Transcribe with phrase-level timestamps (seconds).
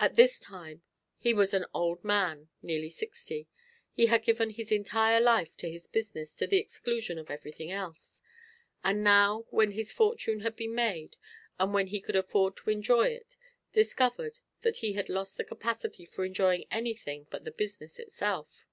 [0.00, 0.82] At this time
[1.16, 3.46] he was an old man, nearly sixty.
[3.92, 8.20] He had given his entire life to his business to the exclusion of everything else,
[8.82, 11.16] and now when his fortune had been made
[11.56, 13.36] and when he could afford to enjoy it,
[13.72, 18.66] discovered that he had lost the capacity for enjoying anything but the business itself.